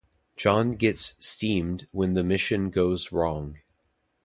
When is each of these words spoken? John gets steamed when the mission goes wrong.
John 0.35 0.71
gets 0.77 1.13
steamed 1.23 1.85
when 1.91 2.15
the 2.15 2.23
mission 2.23 2.71
goes 2.71 3.11
wrong. 3.11 3.59